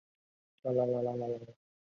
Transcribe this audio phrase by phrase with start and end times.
[0.63, 1.55] 共晶系统或共熔系统。